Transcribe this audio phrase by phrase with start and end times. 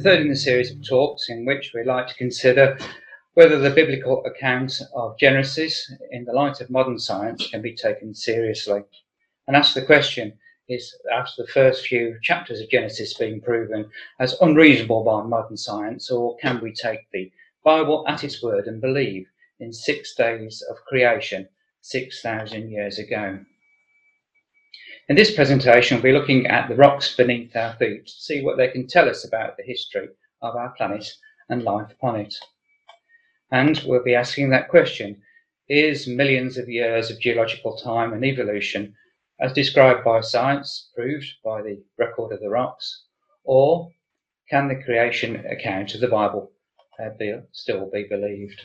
[0.00, 2.78] the third in the series of talks in which we'd like to consider
[3.34, 8.14] whether the biblical account of Genesis in the light of modern science can be taken
[8.14, 8.82] seriously.
[9.46, 10.32] And ask the question
[10.70, 16.10] is after the first few chapters of Genesis being proven as unreasonable by modern science,
[16.10, 17.30] or can we take the
[17.62, 19.26] Bible at its word and believe
[19.58, 21.46] in six days of creation
[21.82, 23.38] 6,000 years ago?
[25.10, 28.56] In this presentation, we'll be looking at the rocks beneath our feet to see what
[28.56, 30.08] they can tell us about the history
[30.40, 31.04] of our planet
[31.48, 32.32] and life upon it.
[33.50, 35.20] And we'll be asking that question
[35.68, 38.94] Is millions of years of geological time and evolution,
[39.40, 43.06] as described by science, proved by the record of the rocks?
[43.42, 43.90] Or
[44.48, 46.52] can the creation account of the Bible
[47.04, 48.62] uh, be, still be believed?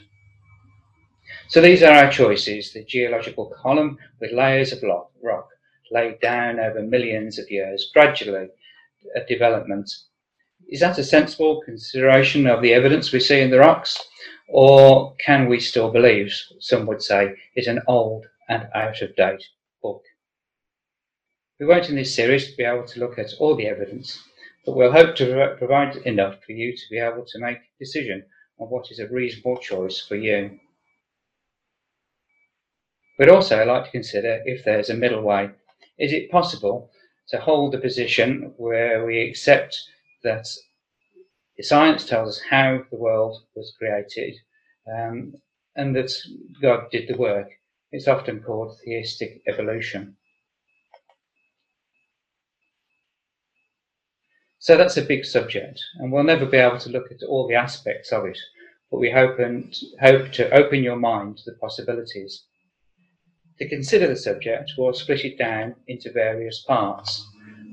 [1.48, 5.50] So these are our choices the geological column with layers of rock
[5.92, 8.48] laid down over millions of years, gradually
[9.16, 9.90] a development.
[10.70, 14.04] Is that a sensible consideration of the evidence we see in the rocks?
[14.48, 19.44] Or can we still believe, some would say, it's an old and out of date
[19.82, 20.04] book?
[21.60, 24.22] We won't in this series be able to look at all the evidence,
[24.66, 28.26] but we'll hope to provide enough for you to be able to make a decision
[28.60, 30.60] on what is a reasonable choice for you.
[33.18, 35.52] We'd also like to consider if there's a middle way
[35.98, 36.92] is it possible
[37.30, 39.78] to hold a position where we accept
[40.24, 40.48] that
[41.62, 44.36] science tells us how the world was created
[44.94, 45.34] um,
[45.76, 46.12] and that
[46.62, 47.50] God did the work?
[47.92, 50.16] It's often called theistic evolution.
[54.60, 57.54] So that's a big subject, and we'll never be able to look at all the
[57.54, 58.38] aspects of it,
[58.90, 59.72] but we hope, and,
[60.02, 62.46] hope to open your mind to the possibilities.
[63.60, 67.26] To consider the subject, we'll split it down into various parts.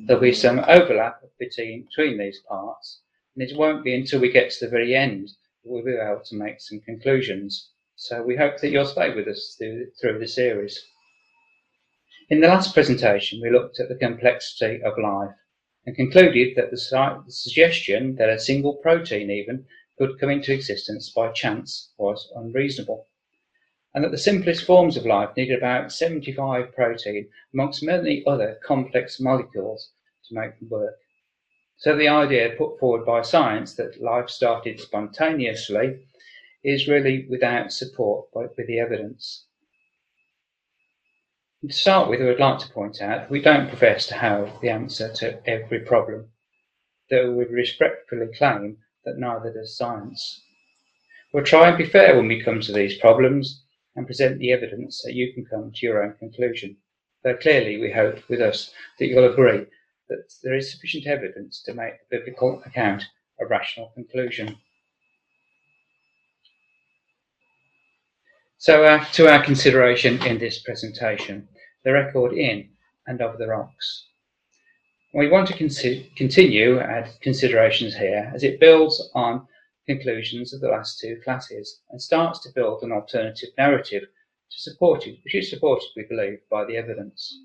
[0.06, 3.00] There'll be some overlap between, between these parts,
[3.34, 6.23] and it won't be until we get to the very end that we'll be able
[6.24, 7.70] to make some conclusions.
[7.96, 10.80] So we hope that you'll stay with us through, through the series.
[12.30, 15.34] In the last presentation, we looked at the complexity of life
[15.84, 16.77] and concluded that the,
[17.27, 19.67] the suggestion that a single protein even
[19.98, 23.08] could come into existence by chance was unreasonable
[23.95, 29.20] and that the simplest forms of life needed about 75 protein amongst many other complex
[29.20, 29.91] molecules
[30.29, 30.95] to make them work.
[31.77, 36.07] So the idea put forward by science that life started spontaneously
[36.64, 39.47] is really without support with the evidence.
[41.63, 44.70] To start with, I would like to point out we don't profess to have the
[44.70, 46.31] answer to every problem,
[47.11, 50.41] though we respectfully claim that neither does science.
[51.33, 53.61] We'll try and be fair when we come to these problems
[53.97, 56.77] and present the evidence that you can come to your own conclusion.
[57.23, 59.67] Though clearly we hope with us that you'll agree
[60.08, 63.05] that there is sufficient evidence to make the biblical account
[63.41, 64.57] a rational conclusion.
[68.58, 71.48] So uh, to our consideration in this presentation,
[71.85, 72.69] the record in
[73.07, 74.07] and of the rocks.
[75.14, 79.47] We want to con- continue our considerations here as it builds on
[79.87, 85.07] conclusions of the last two classes and starts to build an alternative narrative to support
[85.07, 87.39] it, which is supported, we believe, by the evidence.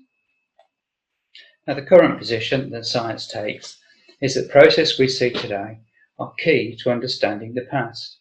[1.66, 3.78] Now, the current position that science takes
[4.20, 5.80] is that processes we see today
[6.18, 8.18] are key to understanding the past.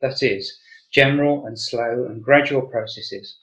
[0.00, 0.58] That is,
[0.92, 3.38] general and slow and gradual processes.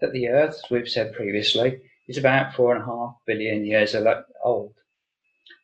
[0.00, 3.94] That the Earth, as we've said previously, is about four and a half billion years
[4.42, 4.74] old.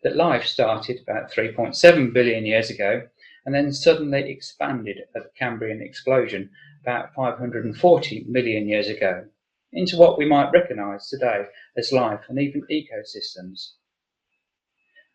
[0.03, 3.09] That life started about 3.7 billion years ago
[3.45, 6.51] and then suddenly expanded at the Cambrian explosion
[6.83, 9.27] about 540 million years ago
[9.73, 11.47] into what we might recognize today
[11.77, 13.73] as life and even ecosystems.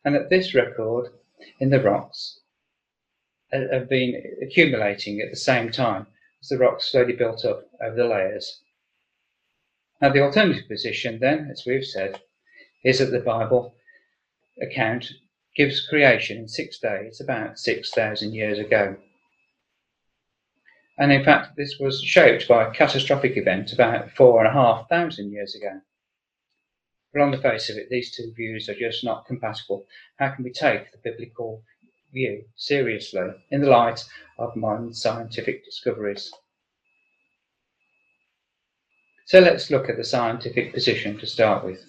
[0.03, 1.07] And that this record
[1.59, 2.39] in the rocks
[3.51, 6.07] uh, have been accumulating at the same time
[6.41, 8.62] as the rocks slowly built up over the layers.
[10.01, 12.22] Now, the alternative position, then, as we've said,
[12.83, 13.75] is that the Bible
[14.62, 15.12] account
[15.59, 18.95] gives creation in six days about 6,000 years ago.
[20.97, 24.88] And in fact, this was shaped by a catastrophic event about four and a half
[24.88, 25.81] thousand years ago.
[27.11, 29.85] But on the face of it, these two views are just not compatible.
[30.17, 31.61] How can we take the biblical
[32.13, 34.06] view seriously in the light
[34.38, 36.31] of modern scientific discoveries?
[39.25, 41.88] So let's look at the scientific position to start with.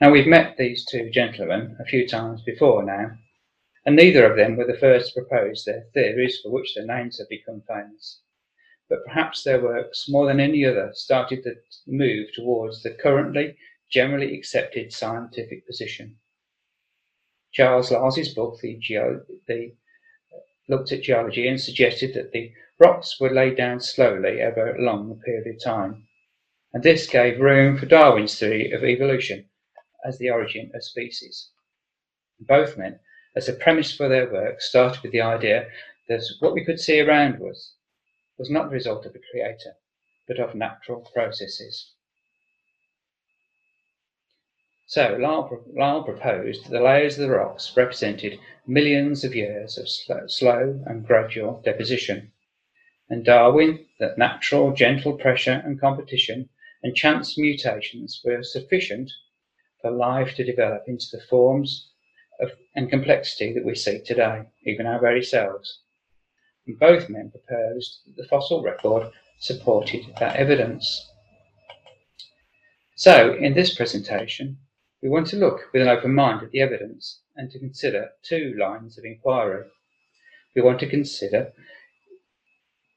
[0.00, 3.18] Now, we've met these two gentlemen a few times before now,
[3.84, 7.18] and neither of them were the first to propose their theories for which their names
[7.18, 8.20] have become famous.
[8.88, 13.56] But perhaps their works, more than any other, started the move towards the currently
[13.90, 16.20] generally accepted scientific position.
[17.50, 19.74] Charles Lyell's book, the, Geo- the
[20.68, 25.20] looked at geology and suggested that the rocks were laid down slowly over a long
[25.24, 26.06] period of time.
[26.72, 29.48] And this gave room for Darwin's theory of evolution
[30.04, 31.50] as the origin of species.
[32.40, 33.00] Both men,
[33.34, 35.68] as a premise for their work, started with the idea
[36.08, 37.74] that what we could see around us
[38.38, 39.74] was not the result of a creator,
[40.26, 41.92] but of natural processes.
[44.86, 49.88] So Lyell proposed that the layers of the rocks represented millions of years of
[50.30, 52.32] slow and gradual deposition,
[53.10, 56.48] and Darwin that natural gentle pressure and competition
[56.82, 59.10] and chance mutations were sufficient
[59.80, 61.90] for life to develop into the forms
[62.40, 65.80] of, and complexity that we see today, even our very selves.
[66.66, 69.10] And both men proposed that the fossil record
[69.40, 71.10] supported that evidence.
[72.96, 74.58] So, in this presentation,
[75.02, 78.56] we want to look with an open mind at the evidence and to consider two
[78.58, 79.64] lines of inquiry.
[80.56, 81.52] We want to consider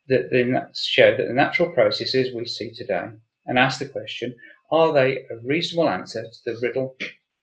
[0.08, 3.10] that the, show that the natural processes we see today
[3.46, 4.36] and ask the question,
[4.72, 6.96] are they a reasonable answer to the riddle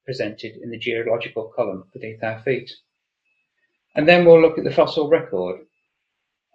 [0.04, 2.72] presented in the geological column beneath our feet?
[3.94, 5.66] And then we'll look at the fossil record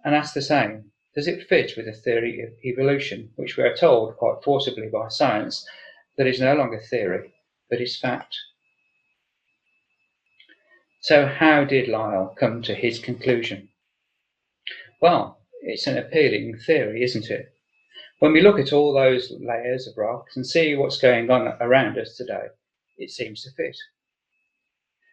[0.03, 3.75] and ask the same, does it fit with the theory of evolution, which we are
[3.75, 5.67] told quite forcibly by science
[6.17, 7.33] that is no longer theory,
[7.69, 8.35] but is fact.
[11.01, 13.69] So, how did Lyell come to his conclusion?
[15.01, 17.53] Well, it's an appealing theory, isn't it?
[18.23, 21.97] When we look at all those layers of rocks and see what's going on around
[21.97, 22.45] us today,
[22.97, 23.75] it seems to fit.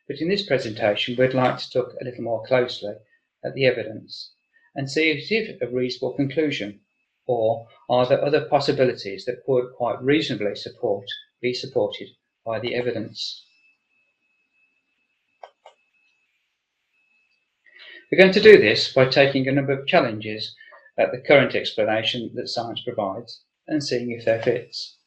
[0.07, 2.95] But in this presentation, we'd like to look a little more closely
[3.45, 4.33] at the evidence
[4.77, 6.83] and see if it's a reasonable conclusion,
[7.27, 11.07] or are there other possibilities that could quite reasonably support,
[11.43, 12.11] be supported
[12.47, 13.45] by the evidence.
[18.13, 20.55] We're going to do this by taking a number of challenges
[21.01, 24.99] at the current explanation that science provides and seeing if they fits.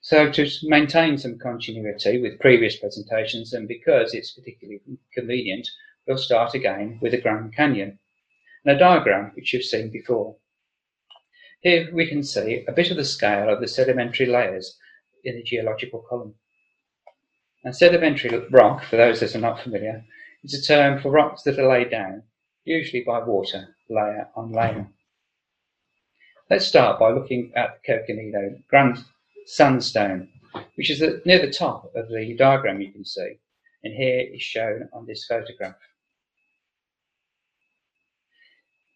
[0.00, 4.80] So to maintain some continuity with previous presentations and because it's particularly
[5.14, 5.68] convenient,
[6.06, 8.00] we'll start again with the Grand Canyon
[8.64, 10.36] and a diagram which you've seen before.
[11.60, 14.76] Here we can see a bit of the scale of the sedimentary layers
[15.22, 16.34] in the geological column.
[17.62, 20.04] And sedimentary rock, for those that are not familiar,
[20.42, 22.22] is a term for rocks that are laid down,
[22.64, 24.88] usually by water, layer on layer.
[26.48, 28.98] Let's start by looking at the Coconino Grand
[29.46, 30.28] Sandstone,
[30.74, 33.38] which is near the top of the diagram you can see,
[33.84, 35.76] and here is shown on this photograph.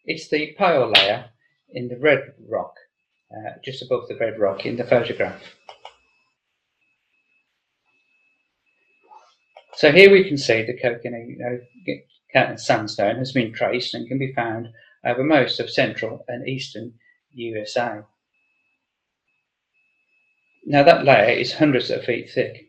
[0.05, 1.27] It's the pale layer
[1.73, 2.75] in the red rock,
[3.33, 5.41] uh, just above the red rock in the photograph.
[9.77, 11.61] So here we can see the Coconino
[12.57, 14.69] sandstone has been traced and can be found
[15.05, 16.95] over most of central and eastern
[17.33, 18.03] USA.
[20.67, 22.67] Now that layer is hundreds of feet thick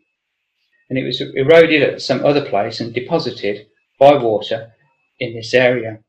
[0.88, 3.66] and it was eroded at some other place and deposited
[3.98, 4.72] by water
[5.18, 6.00] in this area,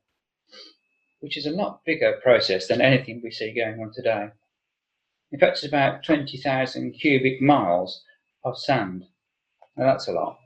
[1.19, 4.29] which is a lot bigger process than anything we see going on today.
[5.31, 8.03] In fact, it's about 20,000 cubic miles
[8.43, 9.05] of sand.
[9.75, 10.37] Now that's a lot.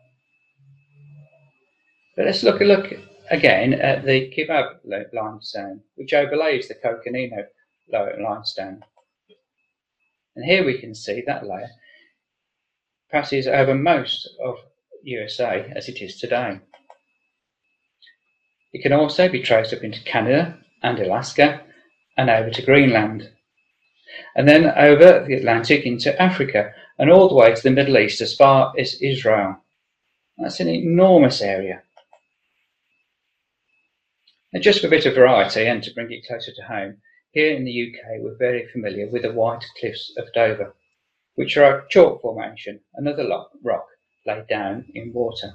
[2.15, 2.93] But let's look a look
[3.29, 4.79] again at the Kaibab
[5.13, 7.45] limestone, which overlays the Coconino
[7.91, 8.83] limestone.
[10.35, 11.69] And here we can see that layer
[13.11, 14.55] passes over most of
[15.03, 16.59] USA as it is today.
[18.73, 21.61] It can also be traced up into Canada and Alaska
[22.17, 23.29] and over to Greenland.
[24.35, 28.21] And then over the Atlantic into Africa and all the way to the Middle East
[28.21, 29.57] as far as Israel.
[30.37, 31.83] That's an enormous area.
[34.53, 36.97] And just for a bit of variety and to bring it closer to home,
[37.31, 40.75] here in the UK we're very familiar with the White Cliffs of Dover,
[41.35, 43.25] which are a chalk formation, another
[43.63, 43.87] rock
[44.25, 45.53] laid down in water.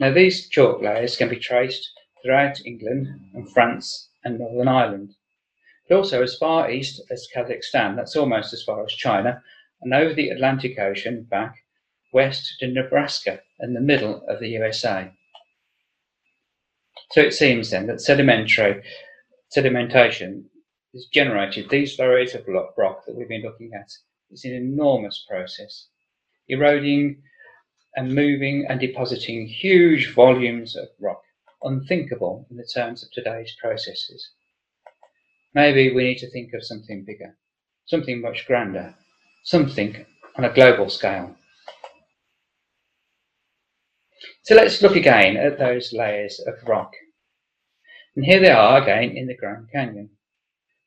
[0.00, 1.90] Now these chalk layers can be traced
[2.22, 5.14] throughout England and France and Northern Ireland,
[5.88, 9.42] but also as far east as Kazakhstan, that's almost as far as China,
[9.82, 11.54] and over the Atlantic Ocean back
[12.14, 15.12] west to Nebraska and the middle of the USA.
[17.12, 18.82] So it seems then that sedimentary
[19.56, 20.44] sedimentation
[20.92, 22.46] has generated these flurries of
[22.76, 23.90] rock that we've been looking at.
[24.30, 25.86] It's an enormous process,
[26.48, 27.22] eroding
[27.96, 31.22] and moving and depositing huge volumes of rock,
[31.62, 34.30] unthinkable in the terms of today's processes.
[35.54, 37.36] Maybe we need to think of something bigger,
[37.86, 38.94] something much grander,
[39.44, 40.04] something
[40.36, 41.34] on a global scale.
[44.48, 46.94] So let's look again at those layers of rock.
[48.16, 50.08] And here they are again in the Grand Canyon.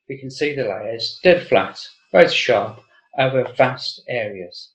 [0.09, 1.79] We can see the layers dead flat,
[2.11, 2.79] both sharp,
[3.19, 4.71] over vast areas.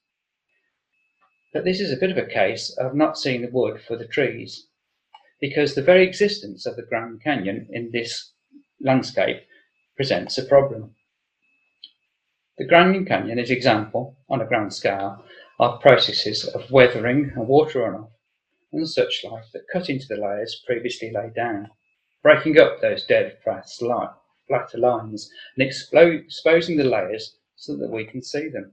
[1.52, 4.07] But this is a bit of a case of not seeing the wood for the
[4.07, 4.69] trees,
[5.40, 8.35] because the very existence of the Grand Canyon in this
[8.81, 9.49] landscape
[9.97, 10.95] presents a problem.
[12.57, 15.25] The Grand Canyon is example, on a grand scale,
[15.59, 18.11] of processes of weathering and water runoff
[18.76, 21.71] and such like that cut into the layers previously laid down,
[22.23, 28.49] breaking up those dead flatter lines and exposing the layers so that we can see
[28.49, 28.73] them.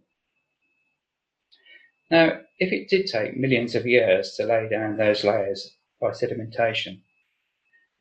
[2.11, 7.01] Now, if it did take millions of years to lay down those layers by sedimentation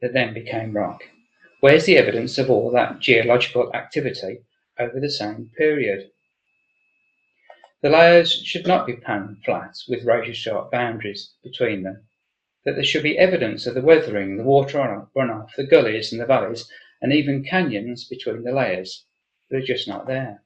[0.00, 1.02] that then became rock,
[1.60, 4.40] where's the evidence of all that geological activity
[4.78, 6.11] over the same period.
[7.82, 12.06] The layers should not be pan flat with razor sharp boundaries between them,
[12.64, 14.78] but there should be evidence of the weathering, the water
[15.16, 16.70] runoff, the gullies and the valleys,
[17.00, 19.04] and even canyons between the layers.
[19.50, 20.44] They're just not there.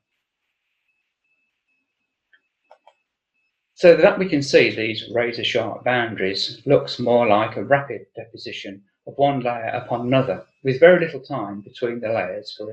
[3.74, 8.82] So that we can see these razor sharp boundaries looks more like a rapid deposition
[9.06, 12.72] of one layer upon another, with very little time between the layers for,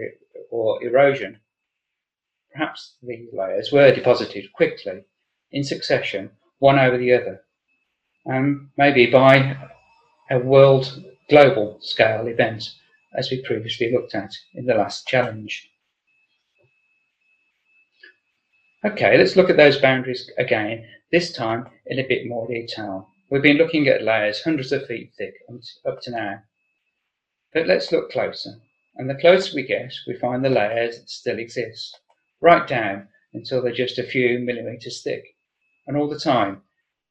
[0.50, 1.42] for erosion.
[2.54, 5.06] Perhaps the layers were deposited quickly,
[5.52, 6.30] in succession,
[6.60, 7.42] one over the other,
[8.26, 9.58] and maybe by
[10.30, 12.64] a world global scale event,
[13.18, 15.68] as we previously looked at in the last challenge.
[18.86, 23.10] Okay, let's look at those boundaries again, this time in a bit more detail.
[23.32, 25.34] We've been looking at layers hundreds of feet thick
[25.88, 26.44] up to now.
[27.52, 28.62] But let's look closer.
[28.96, 32.00] And the closer we get, we find the layers still exist
[32.44, 35.24] right down until they're just a few millimeters thick,
[35.88, 36.62] and all the time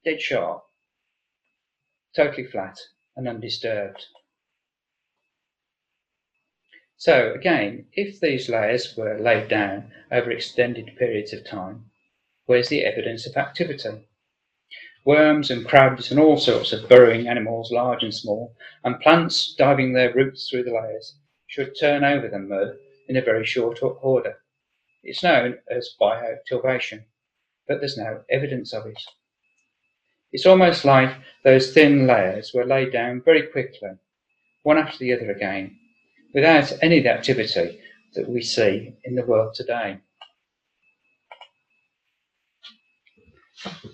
[0.05, 0.63] dead sharp,
[2.15, 2.79] totally flat
[3.17, 4.05] and undisturbed.
[6.99, 11.87] So again, if these layers were laid down over extended periods of time,
[12.45, 14.07] where's the evidence of activity?
[15.07, 19.95] Worms and crabs and all sorts of burrowing animals, large and small, and plants diving
[19.95, 22.77] their roots through the layers, should turn over the mud
[23.09, 24.42] in a very short order.
[25.03, 27.05] It's known as bioturbation,
[27.67, 29.03] but there's no evidence of it.
[30.33, 33.91] It's almost like those thin layers were laid down very quickly,
[34.63, 35.77] one after the other again,
[36.33, 37.81] without any of the activity
[38.15, 39.99] that we see in the world today.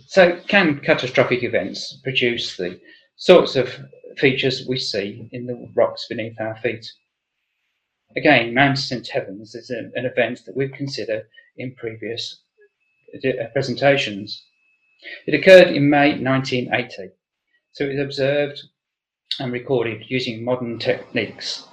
[0.07, 2.81] So, can catastrophic events produce the
[3.17, 3.69] sorts of
[4.17, 6.91] features we see in the rocks beneath our feet?
[8.17, 9.07] Again, Mount St.
[9.07, 12.43] Helens is an, an event that we've considered in previous
[13.15, 14.45] uh, presentations.
[15.27, 17.11] It occurred in May 1980,
[17.73, 18.63] so it was observed
[19.39, 21.65] and recorded using modern techniques,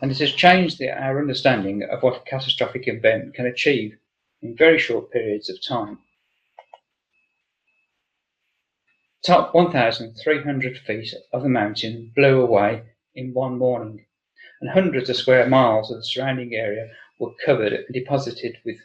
[0.00, 3.98] and it has changed the, our understanding of what a catastrophic event can achieve
[4.40, 5.98] in very short periods of time.
[9.24, 12.82] Top 1,300 feet of the mountain blew away
[13.14, 14.06] in one morning
[14.62, 16.88] and hundreds of square miles of the surrounding area
[17.18, 18.78] were covered and deposited with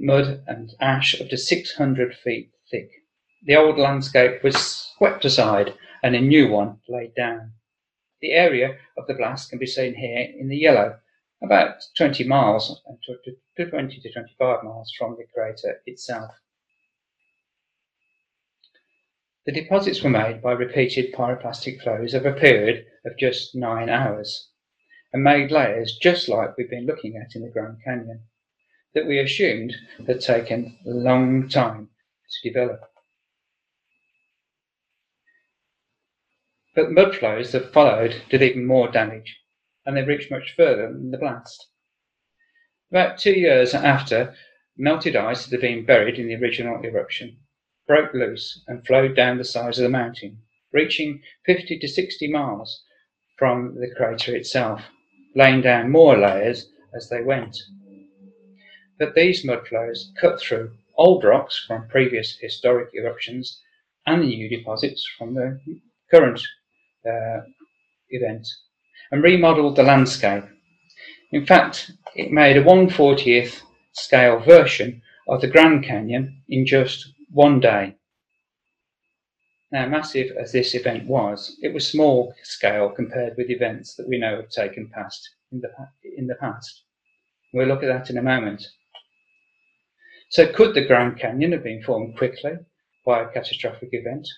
[0.00, 2.90] mud and ash up to 600 feet thick.
[3.44, 7.52] The old landscape was swept aside and a new one laid down.
[8.20, 10.98] The area of the blast can be seen here in the yellow,
[11.40, 12.94] about 20 miles, uh,
[13.56, 16.32] to 20 to 25 miles from the crater itself.
[19.44, 24.48] The deposits were made by repeated pyroclastic flows over a period of just nine hours
[25.12, 28.22] and made layers just like we've been looking at in the Grand Canyon
[28.94, 29.74] that we assumed
[30.06, 31.88] had taken a long time
[32.30, 32.80] to develop.
[36.74, 39.38] But mud flows that followed did even more damage,
[39.84, 41.68] and they reached much further than the blast.
[42.90, 44.34] About two years after,
[44.76, 47.38] melted ice that had been buried in the original eruption
[47.86, 50.38] broke loose and flowed down the sides of the mountain,
[50.72, 52.82] reaching 50 to 60 miles
[53.38, 54.82] from the crater itself
[55.36, 56.66] laying down more layers
[56.96, 57.56] as they went.
[58.98, 63.60] But these mudflows cut through old rocks from previous historic eruptions
[64.06, 65.60] and the new deposits from the
[66.10, 66.40] current
[67.06, 67.42] uh,
[68.08, 68.48] event
[69.12, 70.44] and remodeled the landscape.
[71.32, 73.60] In fact, it made a 140th
[73.92, 77.94] scale version of the Grand Canyon in just one day.
[79.72, 84.18] Now, massive as this event was, it was small scale compared with events that we
[84.18, 85.70] know have taken past in the,
[86.16, 86.84] in the past.
[87.52, 88.66] We'll look at that in a moment.
[90.30, 92.52] So could the Grand Canyon have been formed quickly
[93.04, 94.28] by a catastrophic event?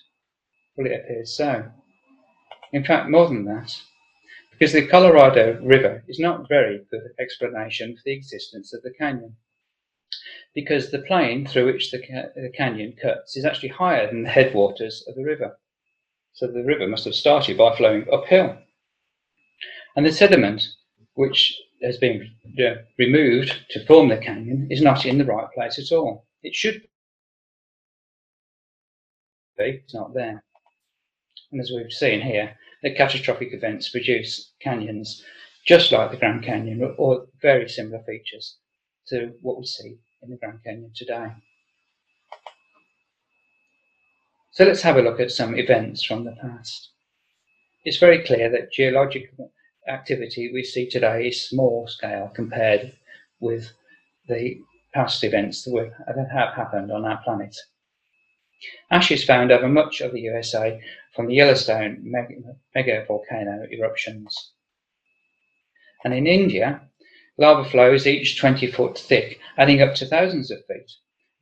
[0.77, 1.71] Well, it appears so.
[2.73, 3.75] In fact, more than that,
[4.51, 9.37] because the Colorado River is not very good explanation for the existence of the canyon.
[10.55, 14.31] Because the plain through which the, ca- the canyon cuts is actually higher than the
[14.31, 15.59] headwaters of the river.
[16.33, 18.57] So the river must have started by flowing uphill.
[19.97, 20.67] And the sediment,
[21.15, 22.31] which has been
[22.99, 26.27] removed to form the canyon, is not in the right place at all.
[26.43, 26.83] It should
[29.57, 30.43] be, it's not there.
[31.51, 35.25] And as we've seen here, the catastrophic events produce canyons
[35.67, 38.57] just like the Grand Canyon or very similar features
[39.09, 41.29] to what we see in the Grand Canyon today.
[44.53, 46.91] So let's have a look at some events from the past.
[47.85, 49.53] It's very clear that geological
[49.89, 52.93] activity we see today is small scale compared
[53.41, 53.71] with
[54.29, 54.61] the
[54.95, 55.93] past events that,
[56.33, 57.57] have happened on our planet.
[58.91, 60.81] Ash is found over much of the USA
[61.15, 61.99] from the Yellowstone
[62.75, 64.53] mega volcano eruptions.
[66.05, 66.88] And in India,
[67.39, 70.91] lava flows each 20 foot thick, adding up to thousands of feet,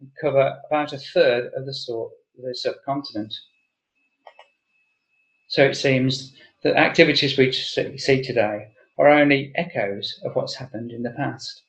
[0.00, 3.34] and cover about a third of the, the subcontinent.
[5.48, 11.02] So it seems that activities we see today are only echoes of what's happened in
[11.02, 11.62] the past.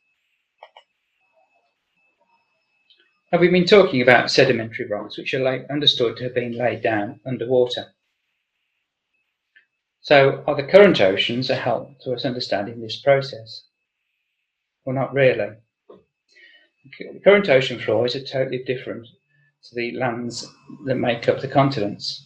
[3.31, 7.19] Now we've been talking about sedimentary rocks, which are understood to have been laid down
[7.25, 7.93] underwater.
[10.01, 13.63] So are the current oceans a help to us understanding this process?
[14.87, 15.49] Well, not really.
[15.89, 20.47] The current ocean floors are totally different to the lands
[20.85, 22.25] that make up the continents.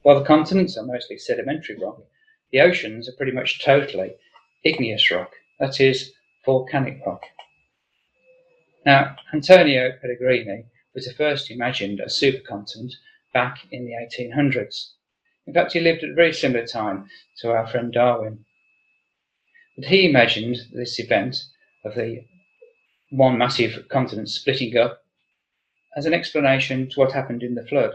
[0.00, 2.00] While the continents are mostly sedimentary rock,
[2.50, 4.14] the oceans are pretty much totally
[4.64, 6.12] igneous rock, that is,
[6.46, 7.24] volcanic rock.
[8.86, 12.94] Now, Antonio Pellegrini was the first who imagined a supercontinent
[13.34, 14.92] back in the 1800s.
[15.46, 17.10] In fact, he lived at a very similar time
[17.42, 18.46] to our friend Darwin.
[19.76, 21.36] But he imagined this event
[21.84, 22.24] of the
[23.10, 25.02] one massive continent splitting up
[25.96, 27.94] as an explanation to what happened in the flood.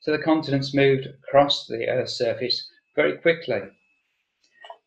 [0.00, 3.60] So the continents moved across the Earth's surface very quickly.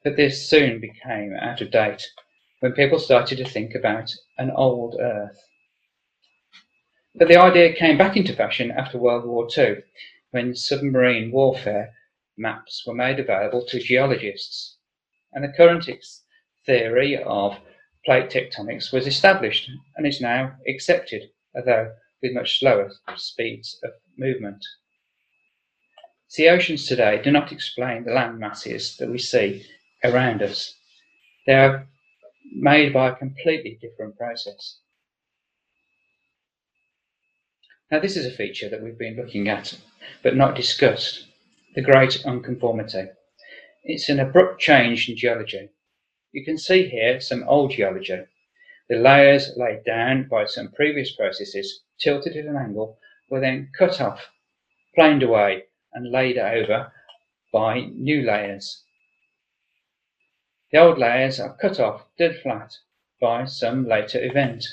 [0.03, 2.07] But this soon became out of date
[2.59, 5.37] when people started to think about an old Earth.
[7.15, 9.77] But the idea came back into fashion after World War II,
[10.31, 11.93] when submarine warfare
[12.37, 14.77] maps were made available to geologists.
[15.33, 15.89] And the current
[16.65, 17.59] theory of
[18.05, 24.63] plate tectonics was established and is now accepted, although with much slower speeds of movement.
[26.35, 29.65] The oceans today do not explain the land masses that we see
[30.03, 30.73] around us.
[31.45, 31.87] They are
[32.53, 34.79] made by a completely different process.
[37.91, 39.77] Now, this is a feature that we've been looking at
[40.23, 41.25] but not discussed
[41.75, 43.07] the great unconformity.
[43.83, 45.69] It's an abrupt change in geology.
[46.31, 48.25] You can see here some old geology.
[48.89, 52.97] The layers laid down by some previous processes, tilted at an angle,
[53.29, 54.29] were then cut off,
[54.95, 56.91] planed away, and laid over
[57.51, 58.83] by new layers.
[60.71, 62.77] The old layers are cut off dead flat
[63.19, 64.65] by some later event.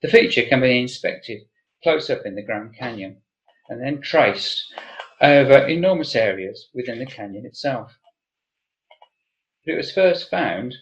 [0.00, 1.42] The feature can be inspected
[1.82, 3.20] close up in the Grand Canyon
[3.68, 4.72] and then traced
[5.20, 7.98] over enormous areas within the canyon itself.
[9.64, 10.74] But it was first found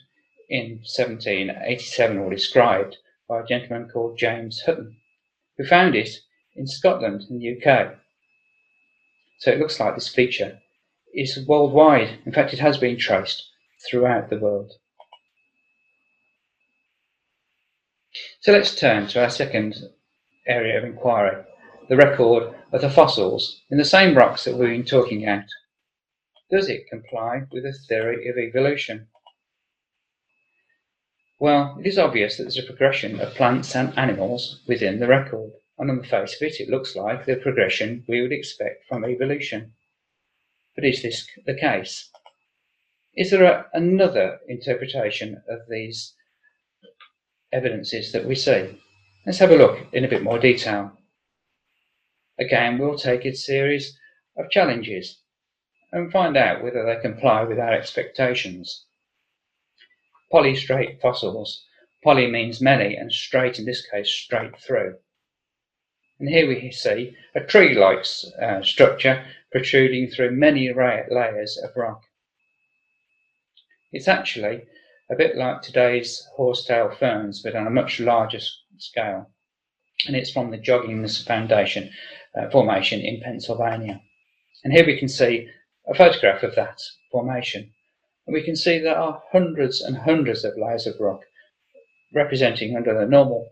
[0.49, 2.97] in 1787 or described
[3.29, 4.97] by a gentleman called James Hutton,
[5.57, 6.11] who found it
[6.57, 7.97] in Scotland in the UK.
[9.39, 10.61] So it looks like this feature
[11.15, 12.19] is worldwide.
[12.25, 13.49] In fact, it has been traced
[13.89, 14.73] throughout the world.
[18.41, 19.77] So let's turn to our second
[20.47, 21.45] area of inquiry,
[21.89, 25.45] the record of the fossils in the same rocks that we've been talking about.
[26.51, 29.07] Does it comply with the theory of evolution?
[31.39, 35.53] Well, it is obvious that there's a progression of plants and animals within the record,
[35.79, 39.05] and on the face of it, it looks like the progression we would expect from
[39.05, 39.75] evolution.
[40.75, 42.11] But is this the case?
[43.17, 46.15] Is there a, another interpretation of these
[47.53, 48.77] evidences that we see?
[49.25, 50.99] Let's have a look in a bit more detail.
[52.41, 53.97] Again, we'll take a series
[54.37, 55.20] of challenges
[55.93, 58.87] and find out whether they comply with our expectations.
[60.33, 61.65] Polystrate fossils.
[62.05, 64.97] Poly means many, and straight in this case, straight through.
[66.19, 68.05] And here we see a tree-like
[68.41, 72.03] uh, structure protruding through many layers of rock.
[73.93, 74.63] It's actually
[75.11, 78.41] a bit like today's horsetail ferns, but on a much larger
[78.79, 79.31] scale.
[80.07, 81.91] and it's from the Joggins Foundation
[82.39, 84.01] uh, formation in Pennsylvania.
[84.63, 85.49] And here we can see
[85.89, 87.71] a photograph of that formation.
[88.27, 91.23] And we can see there are hundreds and hundreds of layers of rock
[92.15, 93.51] representing under the normal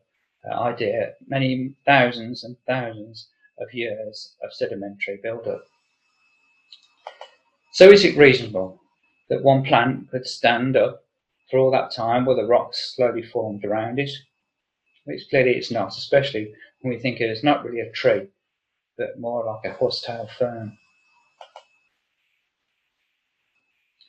[0.48, 5.62] uh, idea many thousands and thousands of years of sedimentary buildup.
[7.72, 8.80] So is it reasonable
[9.28, 11.04] that one plant could stand up
[11.50, 14.10] for all that time while the rocks slowly formed around it?
[15.04, 18.28] Which clearly it's not, especially when we think it is not really a tree,
[18.96, 20.76] but more like a horsetail fern.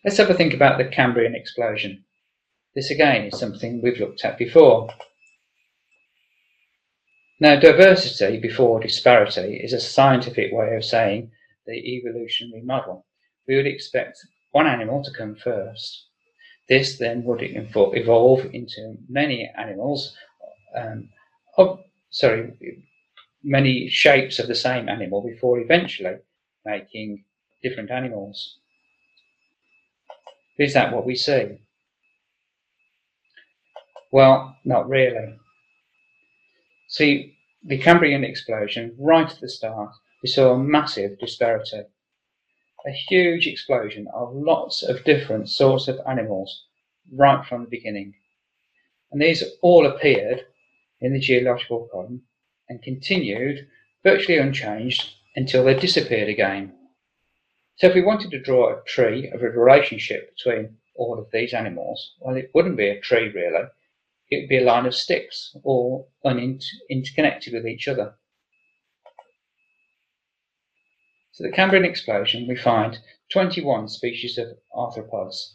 [0.06, 2.06] Let's have a think about the Cambrian explosion.
[2.74, 4.90] This again is something we've looked at before.
[7.42, 11.32] Now, diversity before disparity is a scientific way of saying
[11.66, 13.06] the evolutionary model.
[13.46, 14.18] We would expect
[14.52, 16.06] one animal to come first.
[16.70, 20.16] This then would evolve into many animals,
[20.78, 21.10] um,
[21.58, 22.54] of, sorry,
[23.44, 26.20] many shapes of the same animal before eventually
[26.66, 27.26] making
[27.62, 28.60] different animals.
[30.60, 31.58] Is that what we see?
[34.12, 35.38] Well, not really.
[36.90, 39.92] See, the Cambrian explosion, right at the start,
[40.22, 41.84] we saw a massive disparity.
[42.86, 46.66] A huge explosion of lots of different sorts of animals
[47.14, 48.16] right from the beginning.
[49.12, 50.46] And these all appeared
[51.00, 52.24] in the geological column
[52.68, 53.68] and continued
[54.04, 56.74] virtually unchanged until they disappeared again.
[57.80, 61.54] So if we wanted to draw a tree of a relationship between all of these
[61.54, 63.68] animals, well, it wouldn't be a tree really.
[64.30, 68.16] It would be a line of sticks, all interconnected with each other.
[71.32, 73.00] So the Cambrian explosion, we find
[73.32, 75.54] 21 species of arthropods,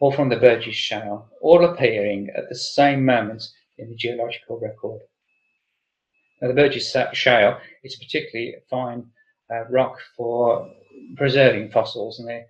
[0.00, 5.02] all from the Burgess Shale, all appearing at the same moment in the geological record.
[6.40, 9.10] Now, the Burgess Shale is particularly fine
[9.50, 10.70] uh, rock for
[11.16, 12.46] preserving fossils, and they're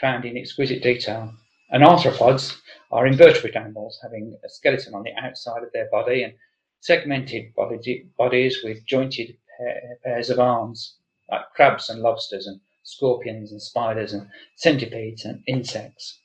[0.00, 1.32] found in exquisite detail.
[1.70, 2.56] And arthropods
[2.90, 6.32] are invertebrate animals having a skeleton on the outside of their body and
[6.80, 10.96] segmented body, bodies with jointed pair, pairs of arms,
[11.30, 16.20] like crabs and lobsters and scorpions and spiders and centipedes and insects.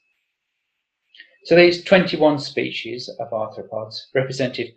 [1.46, 4.74] So these 21 species of arthropods represented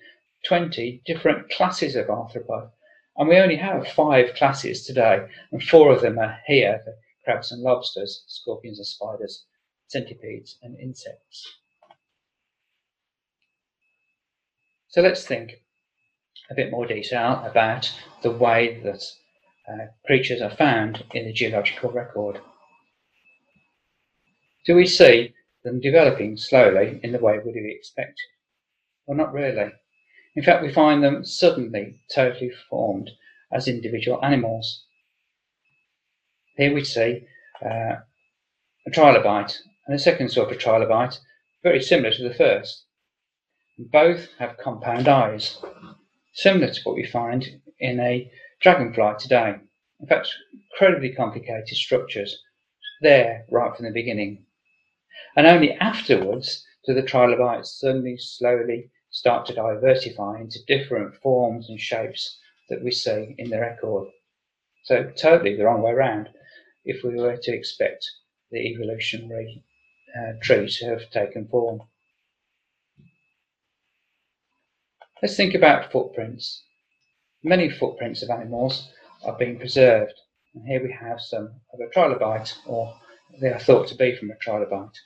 [0.46, 2.70] 20 different classes of arthropod
[3.18, 7.52] and we only have five classes today, and four of them are here the crabs
[7.52, 9.44] and lobsters, scorpions and spiders,
[9.88, 11.46] centipedes and insects.
[14.88, 15.62] So let's think
[16.50, 19.02] a bit more detail about the way that
[19.68, 22.40] uh, creatures are found in the geological record.
[24.64, 28.20] Do we see them developing slowly in the way we would expect?
[29.06, 29.72] Well, not really.
[30.36, 33.10] In fact, we find them suddenly totally formed
[33.50, 34.84] as individual animals.
[36.58, 37.26] Here we see
[37.64, 37.96] uh,
[38.86, 41.18] a trilobite and a second sort of trilobite,
[41.62, 42.84] very similar to the first.
[43.78, 45.58] Both have compound eyes,
[46.34, 49.56] similar to what we find in a dragonfly today.
[50.00, 52.42] In fact, incredibly complicated structures
[53.00, 54.44] there right from the beginning.
[55.34, 61.80] And only afterwards do the trilobites suddenly slowly start to diversify into different forms and
[61.80, 64.06] shapes that we see in the record.
[64.84, 66.28] So totally the wrong way around
[66.84, 68.06] if we were to expect
[68.50, 69.64] the evolutionary
[70.14, 71.80] uh, tree to have taken form.
[75.22, 76.64] Let's think about footprints.
[77.42, 78.86] Many footprints of animals
[79.24, 80.12] are being preserved.
[80.54, 82.94] And here we have some of a trilobite, or
[83.40, 84.98] they are thought to be from a trilobite.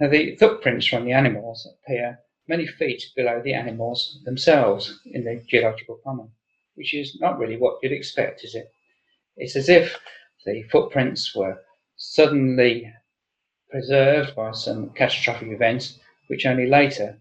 [0.00, 5.42] Now the footprints from the animals appear many feet below the animals themselves in the
[5.48, 6.32] geological column,
[6.74, 8.70] which is not really what you'd expect, is it?
[9.36, 9.98] It's as if
[10.44, 11.62] the footprints were
[11.96, 12.92] suddenly
[13.70, 15.98] preserved by some catastrophic event,
[16.28, 17.20] which only later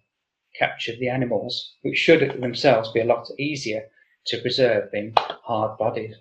[0.58, 3.84] captured the animals, which should themselves be a lot easier
[4.26, 6.16] to preserve being hard bodied.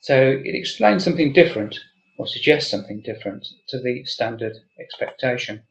[0.00, 1.78] So it explains something different
[2.18, 5.62] or suggests something different to the standard expectation.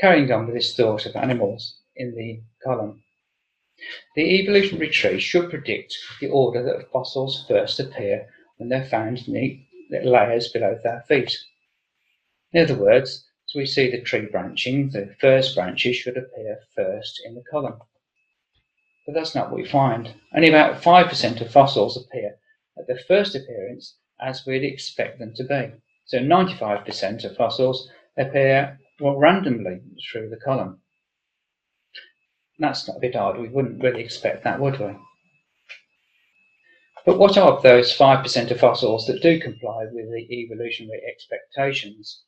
[0.00, 3.02] Carrying on with this thought of animals in the column.
[4.14, 9.34] The evolutionary tree should predict the order that fossils first appear when they're found in
[9.34, 11.36] the layers below their feet.
[12.52, 17.20] In other words, as we see the tree branching, the first branches should appear first
[17.24, 17.80] in the column.
[19.06, 20.14] But that's not what we find.
[20.34, 22.36] Only about 5% of fossils appear
[22.78, 25.72] at their first appearance as we'd expect them to be.
[26.04, 29.80] So 95% of fossils appear well, randomly
[30.10, 30.80] through the column.
[32.58, 33.38] That's not a bit odd.
[33.38, 34.96] We wouldn't really expect that, would we?
[37.06, 42.22] But what of those 5% of fossils that do comply with the evolutionary expectations?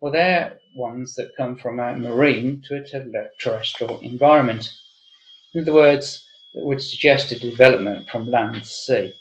[0.00, 4.68] Well, they're ones that come from a marine to a terrestrial environment.
[5.54, 9.14] In other words, that would suggest a development from land to sea,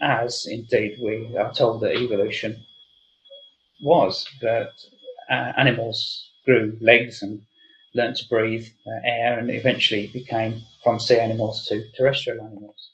[0.00, 2.64] as indeed we are told that evolution
[3.82, 4.70] was, that
[5.30, 7.42] uh, animals grew legs and
[7.94, 12.90] learned to breathe uh, air and eventually became from sea animals to terrestrial animals.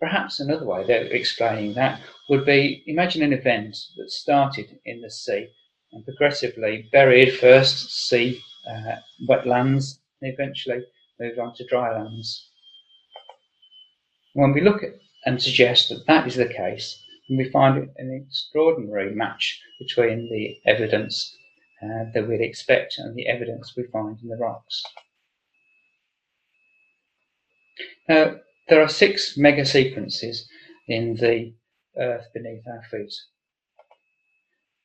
[0.00, 5.10] Perhaps another way of explaining that would be imagine an event that started in the
[5.10, 5.48] sea
[5.92, 8.96] and progressively buried first sea uh,
[9.26, 10.84] wetlands and eventually
[11.18, 12.50] moved on to dry lands.
[14.34, 14.92] When we look at
[15.24, 21.36] and suggest that that is the case, we find an extraordinary match between the evidence
[21.82, 24.82] uh, that we'd expect and the evidence we find in the rocks.
[28.08, 28.36] Now,
[28.68, 30.48] there are six mega sequences
[30.88, 31.52] in the
[31.96, 33.14] earth beneath our feet.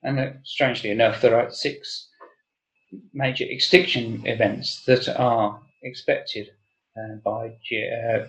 [0.04, 2.08] And uh, strangely enough, there are six
[3.14, 6.50] major extinction events that are expected
[6.98, 8.28] uh, by, uh,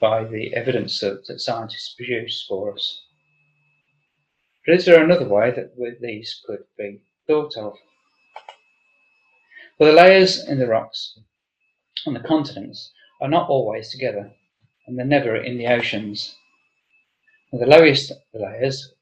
[0.00, 3.02] by the evidence that, that, scientists produce for us.
[4.64, 7.74] But is there another way that these could be thought of?
[9.78, 11.18] Well, the layers in the rocks
[12.06, 14.32] on the continents are not always together,
[14.86, 16.36] and they're never in the oceans.
[17.50, 18.92] And the lowest layers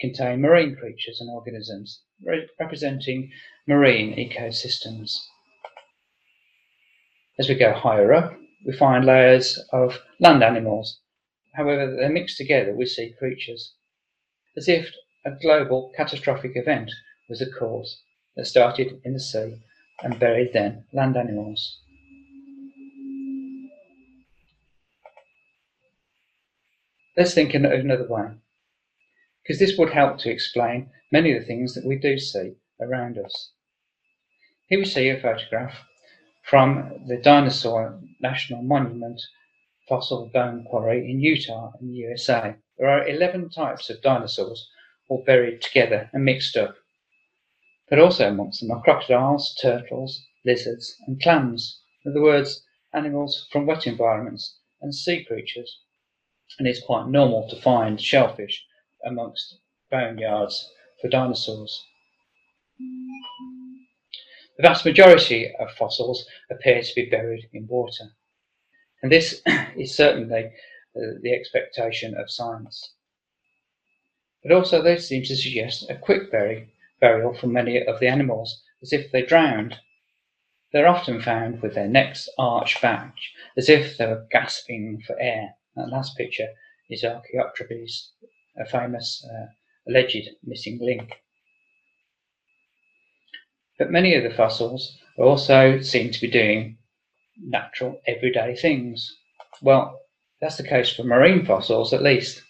[0.00, 2.00] contain marine creatures and organisms,
[2.58, 3.30] representing
[3.66, 5.18] marine ecosystems.
[7.38, 8.34] As we go higher up,
[8.66, 11.00] we find layers of land animals.
[11.54, 13.74] However, they're mixed together with sea creatures,
[14.56, 14.92] as if
[15.24, 16.90] a global catastrophic event
[17.28, 18.02] was the cause
[18.36, 19.60] that started in the sea
[20.02, 21.80] and buried then land animals.
[27.16, 28.34] Let's think in another way
[29.42, 33.18] because this would help to explain many of the things that we do see around
[33.18, 33.52] us.
[34.68, 35.84] Here we see a photograph
[36.42, 39.20] from the Dinosaur National Monument
[39.88, 42.56] fossil bone quarry in Utah in the USA.
[42.78, 44.68] There are 11 types of dinosaurs
[45.08, 46.76] all buried together and mixed up.
[47.88, 51.80] But also amongst them are crocodiles, turtles, lizards, and clams.
[52.04, 55.80] In other words, animals from wet environments and sea creatures.
[56.58, 58.64] And it's quite normal to find shellfish
[59.04, 59.58] amongst
[59.90, 60.68] boneyards
[61.00, 61.82] for dinosaurs.
[64.56, 68.04] The vast majority of fossils appear to be buried in water,
[69.02, 69.42] and this
[69.76, 70.52] is certainly
[70.94, 72.94] the expectation of science.
[74.42, 78.62] But also they seem to suggest a quick bury, burial for many of the animals,
[78.82, 79.78] as if they drowned.
[80.72, 83.16] They're often found with their necks arched back,
[83.56, 85.54] as if they were gasping for air.
[85.76, 86.48] That last picture
[86.90, 88.12] is Archaeopteryx
[88.56, 89.46] a famous uh,
[89.88, 91.22] alleged missing link.
[93.78, 96.78] But many of the fossils also seem to be doing
[97.36, 99.16] natural, everyday things.
[99.60, 100.00] Well,
[100.44, 102.42] that's the case for marine fossils at least.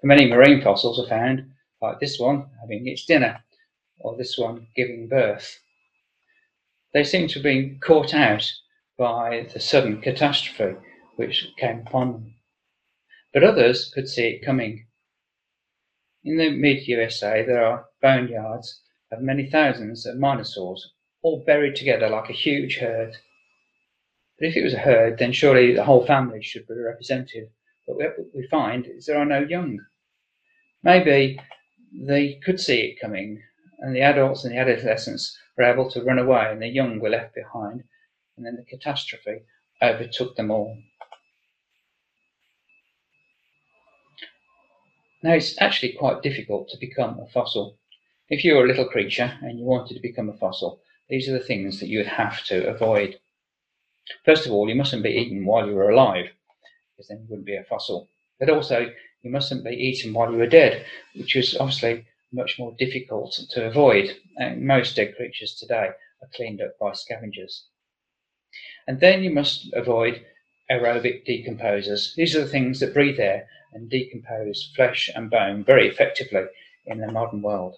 [0.00, 1.42] For many marine fossils are found,
[1.82, 3.44] like this one having its dinner,
[4.00, 5.58] or this one giving birth.
[6.94, 8.50] They seem to have been caught out
[8.96, 10.78] by the sudden catastrophe
[11.16, 12.34] which came upon them.
[13.34, 14.86] But others could see it coming
[16.24, 18.80] in the mid-USA, there are boneyards
[19.12, 20.80] of many thousands of mosasaurs,
[21.22, 23.18] all buried together like a huge herd.
[24.38, 27.50] But if it was a herd, then surely the whole family should be represented.
[27.86, 29.78] But what we find is there are no young.
[30.82, 31.40] Maybe
[31.92, 33.42] they could see it coming,
[33.78, 37.10] and the adults and the adolescents were able to run away, and the young were
[37.10, 37.84] left behind,
[38.36, 39.42] and then the catastrophe
[39.80, 40.76] overtook them all.
[45.22, 47.78] Now, it's actually quite difficult to become a fossil.
[48.28, 51.32] If you were a little creature and you wanted to become a fossil, these are
[51.32, 53.18] the things that you would have to avoid.
[54.24, 56.26] First of all, you mustn't be eaten while you were alive,
[56.90, 58.08] because then you wouldn't be a fossil.
[58.38, 58.90] But also,
[59.22, 63.66] you mustn't be eaten while you were dead, which is obviously much more difficult to
[63.66, 64.16] avoid.
[64.36, 65.90] And most dead creatures today
[66.22, 67.66] are cleaned up by scavengers.
[68.86, 70.24] And then you must avoid
[70.70, 72.14] aerobic decomposers.
[72.14, 76.44] These are the things that breathe air and decompose flesh and bone very effectively
[76.86, 77.76] in the modern world.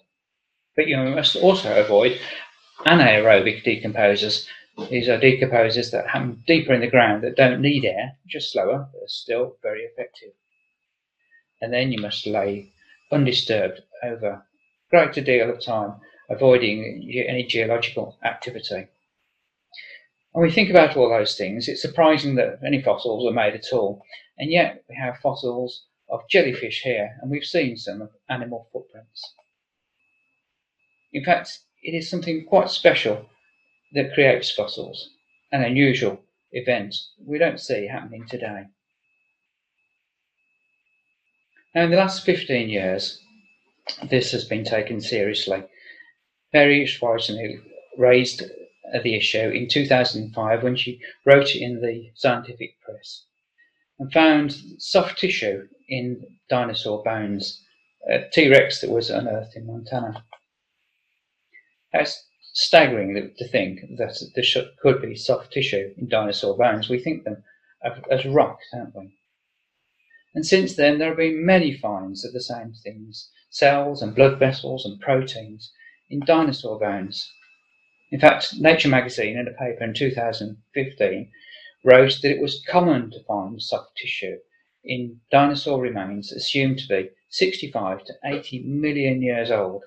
[0.75, 2.19] But you must also avoid
[2.85, 4.47] anaerobic decomposers.
[4.89, 8.87] These are decomposers that happen deeper in the ground that don't need air, just slower,
[8.93, 10.33] but are still very effective.
[11.61, 12.71] And then you must lay
[13.11, 14.45] undisturbed over
[14.93, 15.95] a deal of time,
[16.29, 18.87] avoiding any geological activity.
[20.31, 23.73] When we think about all those things, it's surprising that any fossils are made at
[23.73, 24.03] all.
[24.37, 29.33] And yet we have fossils of jellyfish here, and we've seen some animal footprints.
[31.11, 33.27] In fact, it is something quite special
[33.93, 35.11] that creates fossils,
[35.51, 36.19] an unusual
[36.51, 36.95] event
[37.25, 38.65] we don't see happening today.
[41.75, 43.21] Now, in the last 15 years,
[44.09, 45.63] this has been taken seriously.
[46.53, 47.61] Mary Schweitzer
[47.97, 48.43] raised
[49.03, 53.25] the issue in 2005 when she wrote in the scientific press
[53.99, 57.63] and found soft tissue in dinosaur bones,
[58.09, 60.23] a T Rex that was unearthed in Montana.
[61.91, 62.25] That's
[62.59, 66.89] staggering to think that there could be soft tissue in dinosaur bones.
[66.89, 67.43] We think them
[68.09, 69.13] as rock, don't we?
[70.33, 74.39] And since then, there have been many finds of the same things cells and blood
[74.39, 75.71] vessels and proteins
[76.09, 77.31] in dinosaur bones.
[78.11, 81.31] In fact, Nature magazine, in a paper in 2015,
[81.83, 84.37] wrote that it was common to find soft tissue
[84.83, 89.83] in dinosaur remains assumed to be 65 to 80 million years old.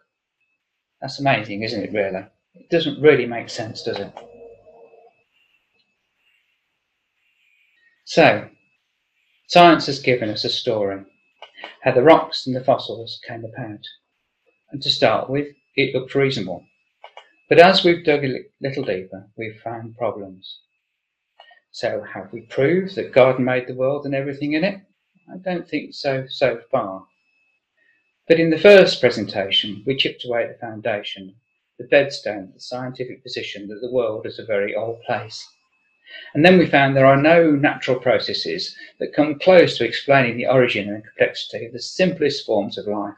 [1.01, 2.27] That's amazing, isn't it, really?
[2.55, 4.13] It doesn't really make sense, does it?
[8.05, 8.49] So,
[9.49, 11.05] science has given us a story
[11.83, 13.85] how the rocks and the fossils came about.
[14.71, 16.65] And to start with, it looked reasonable.
[17.49, 20.61] But as we've dug a little deeper, we've found problems.
[21.73, 24.81] So, have we proved that God made the world and everything in it?
[25.33, 27.07] I don't think so so far.
[28.29, 31.35] But in the first presentation, we chipped away at the foundation,
[31.81, 35.49] the bedstone the scientific position that the world is a very old place.
[36.35, 40.47] And then we found there are no natural processes that come close to explaining the
[40.47, 43.17] origin and complexity of the simplest forms of life.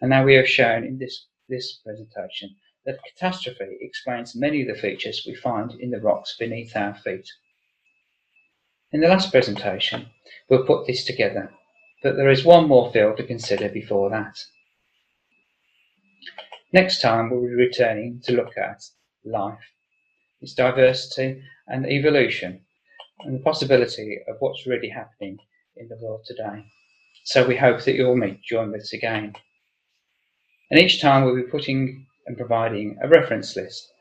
[0.00, 2.54] And now we have shown in this, this presentation
[2.86, 7.28] that catastrophe explains many of the features we find in the rocks beneath our feet.
[8.92, 10.10] In the last presentation,
[10.48, 11.52] we'll put this together,
[12.04, 14.38] but there is one more field to consider before that.
[16.72, 18.82] Next time, we'll be returning to look at
[19.24, 19.58] life,
[20.40, 22.64] its diversity and evolution,
[23.20, 25.36] and the possibility of what's really happening
[25.76, 26.64] in the world today.
[27.24, 29.34] So we hope that you'll meet, join us again.
[30.70, 33.92] And each time we'll be putting and providing a reference list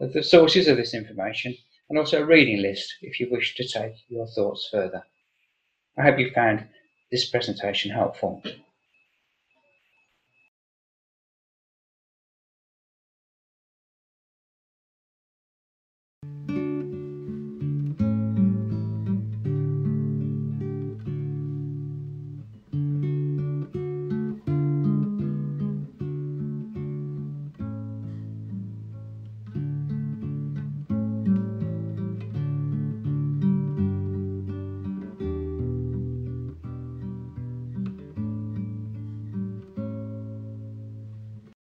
[0.00, 1.56] of the sources of this information
[1.88, 5.02] and also a reading list if you wish to take your thoughts further.
[5.98, 6.68] I hope you found
[7.10, 8.42] this presentation helpful.